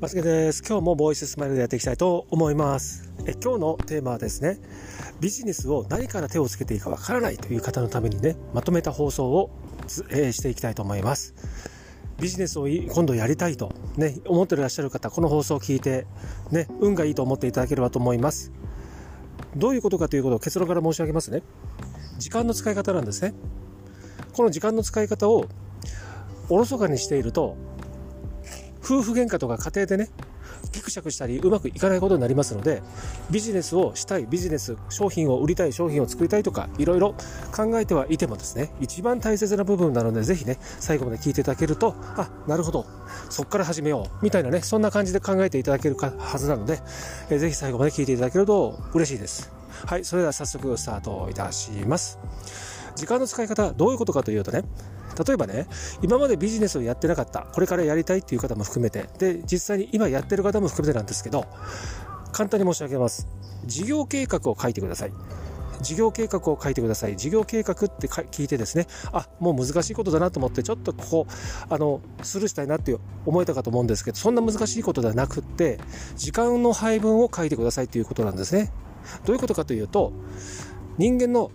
[0.00, 0.62] バスケです。
[0.66, 3.12] 今日もボイススマイルでやっていきたいと思います。
[3.26, 4.58] え今日のテーマはですね、
[5.20, 9.50] ビジネスを何から手をつけていいかわからないという方のためにね、まとめた放送を、
[10.08, 11.34] えー、していきたいと思います。
[12.18, 16.06] ビジネスを今度やりたいと、ね、思ってらっしゃる方、この放送を聞いて、
[16.50, 18.52] ね、運がいいと思っていただければと思います。
[19.54, 21.42] どういうことかということを結論から申し上げますね。
[22.16, 23.34] 時間の使い方なんですね。
[24.32, 25.44] この時間の使い方を
[26.48, 27.58] おろそかにしていると
[28.90, 30.10] 夫婦喧嘩とか家庭でね
[30.72, 32.82] ギクシャクしたりうまくいかないことになりますので
[33.30, 37.14] ビジネスをしたいビジネス商品を売りたい商品を作りたいとかいろいろ
[37.54, 42.84] 考えてはいてもですね一番大切な部分なのでぜひね最後まで聞いていただけるとあなるほど
[43.30, 46.80] そこから始めようみたいなねそんな感じで考えていただけるはずなので、
[47.30, 49.52] えー、ぜひ最後まで聞いていただけると嬉しいです。
[49.86, 52.18] はいそれでは早速スタートいたします。
[52.96, 54.64] 時間の使い方どういうことかというとね
[55.24, 55.66] 例えばね、
[56.02, 61.46] 今までビジネスをやってなかった、これからやりたいっていう方も含めて、で、実際に今やってる方も含めてなんですけど、
[62.32, 63.26] 簡単に申し上げます。
[63.66, 65.12] 事業計画を書いてください。
[65.82, 67.16] 事業計画を書いてください。
[67.16, 71.26] 事業計画って聞いてですね、あ、もう難しいことだなと思って、ちょっとここ、
[71.68, 75.78] あの、スルーしたいなって思えたかと思うんですけど、そんな難しいことではなくって、
[76.16, 78.72] 時間の配分を書いてくださいということなんですね。
[79.24, 80.12] どういうことかというと、
[80.98, 81.50] 人間の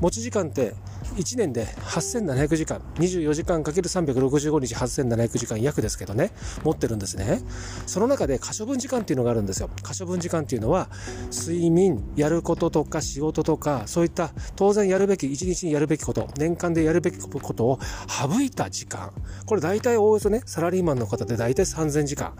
[0.00, 0.74] 持ち時間って
[1.18, 6.30] 1年で8700時間、24時間かける365日8700時間約ですけどね、
[6.62, 7.42] 持ってるんですね。
[7.86, 9.68] その中で可処分時間っていうのがあるんですよ。
[9.82, 10.88] 可処分時間っていうのは、
[11.32, 19.12] 睡眠、やることとか仕事とか、そういった当然やるべき、1日にやるべきこと、年間でやるべきことを省いた時間。
[19.44, 22.32] これ大体おおよそね、サラリーマンの方で大体3000時間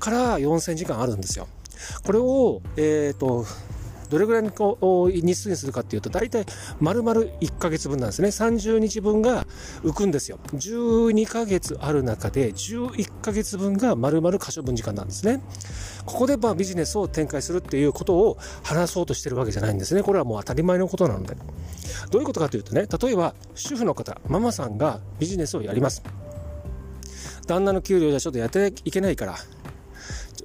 [0.00, 1.46] から4000時間あるんですよ。
[2.04, 3.46] これを、えっ、ー、と、
[4.08, 4.50] どれぐらいの
[5.10, 6.46] 日数にするかっていうと、大体
[6.80, 8.28] 丸々1ヶ月分なんですね。
[8.28, 9.46] 30日分が
[9.82, 10.38] 浮くんですよ。
[10.54, 15.42] 12ヶ月ある中で、11ヶ月分が丸々可処分時間なんですね。
[16.04, 20.02] ここでまあビジネスを展開するっていうことを話そうとしてるわけじゃないんですね。
[20.02, 21.36] これはもう当たり前のことなので。
[22.10, 26.02] どういうことかというとね、例えば主婦の方、ママさんがビジネスをやります。
[27.46, 29.36] 旦那の給料じゃちょっとやっていけないから、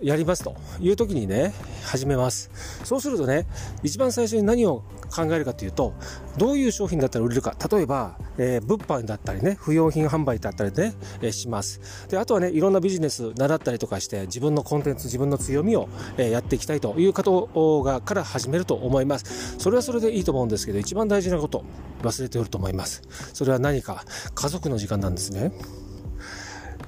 [0.02, 1.54] やりますという時にね、
[1.84, 2.50] 始めます。
[2.84, 3.46] そうするとね、
[3.84, 5.94] 一番最初に何を考えるかというと、
[6.38, 7.56] どういう商品だったら売れるか。
[7.72, 12.08] 例えば、えー、物販だったりね、不用品販売だったりね、えー、します。
[12.10, 15.88] で、あとはね、いろんなビジネス習ったりとかして、自分のコンテンツ、自分の強みを、
[16.18, 19.56] えー、やっていきたいという方が、から始めると思います。
[19.60, 21.64] それはそれでいいと思うんですけど、一番大事なこと、
[22.02, 23.04] 忘れておると思います。
[23.34, 25.52] それは何か、家族の時間なんですね。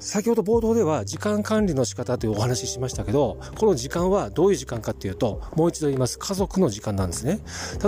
[0.04, 6.18] 先ほど冒頭では時間管理の仕方というお話ししましたけど、この時間はどういう時間かっていうと、もう一度言います。
[6.18, 7.40] 家族の時間なんですね。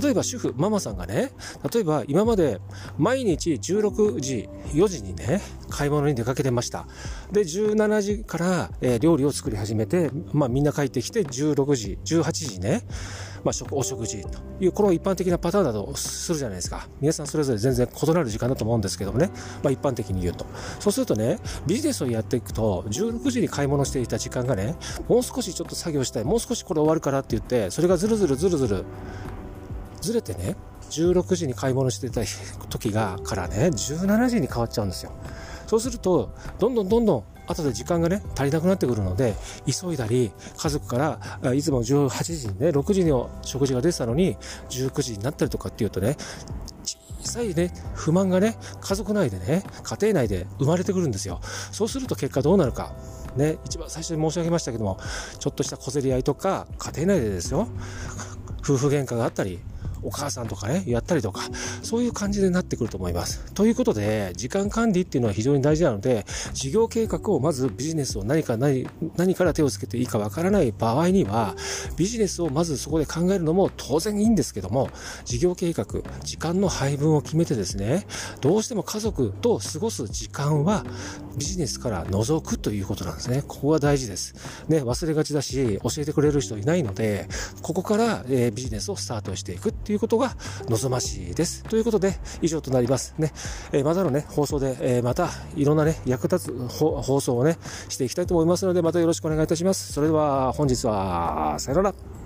[0.02, 1.32] 例えば主婦、ママさんがね、
[1.70, 2.58] 例えば今まで
[2.96, 6.86] 毎日16時、4時にね、買い物に出かけてました。
[7.32, 12.82] で、17時から、えー、料理を作り始めて、まあみんな帰ってきて16時、18時ね、
[13.46, 16.88] まあ、食お食事というこの一般的なパターンだとするじゃないですか。
[17.00, 19.30] 皆さんそれぞれ全然異なる時間だと思うんですけどもね、
[19.62, 20.46] まあ、一般的に言うと。
[20.80, 24.74] そうするとねビジネスをやっていくと16時に買い物していた時間がね
[25.06, 28.84] もう少しちょっと作業したいもう少しこれ終わるからって言ってそれがずるずるずるずる
[30.00, 30.56] ずれてね
[30.90, 32.22] 16時に買い物してた
[32.68, 35.12] 時がからね17時に変わっちゃうんですよ。
[35.68, 39.34] そうするとどんどんどんどん後で時間がね、足りなくなってくるので、
[39.66, 44.36] 急いだり、家族から、いつも18時にね、6時の食事が出てたのに、
[44.68, 46.16] 19時になったりとかっていうとね、
[46.84, 51.40] 小さいね、不満がね、家族内でね、家庭内で生まれてくるんですよ。
[51.72, 52.94] そうすると結果どうなるか。
[53.36, 54.98] ね、一番最初に申し上げましたけども、
[55.38, 57.68] ちょっとした小競り合いとか、家庭内でですよ、
[58.62, 59.60] 夫婦 喧嘩があったり、
[60.06, 61.42] お母さんとかね、やったりとか、
[61.82, 63.52] そういう感じでなってくると思います。
[63.54, 66.24] ということで、時間管理っていうのは非常に大事なので、
[66.54, 71.56] 事業計画をまずビジネスを何か何、何から手をつけていいかわからない場合には、
[71.96, 74.90] ビジネスをまずそこで考えるのも当然いいんですけども、
[75.24, 75.86] 事業計画、
[76.22, 78.06] 時間の配分を決めてですね、
[78.40, 80.84] どうしても家族と過ごす時間は
[81.36, 83.42] ビジネスから除くということなんですね。
[83.46, 84.34] ここが大事です。
[84.68, 87.28] ね、忘れがちだし、教えてくれる人いないので、
[87.62, 90.36] ここから、えー、ビジネスをスタートしていくっていうことが
[90.68, 91.62] 望ましいです。
[91.64, 93.14] ということで、以上となります。
[93.18, 93.32] ね、
[93.72, 99.92] えー、またのね、放送で、えー、またいろんなね、役立つ放送をね、していきたいと思いますので、またよろしくお願いいたします。
[99.92, 102.25] それでは、本日は、さよなら。